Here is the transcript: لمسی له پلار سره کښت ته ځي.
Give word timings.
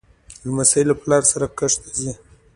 لمسی 0.45 0.81
له 0.89 0.95
پلار 1.01 1.23
سره 1.31 1.45
کښت 1.57 1.77
ته 1.83 1.89
ځي. 1.97 2.11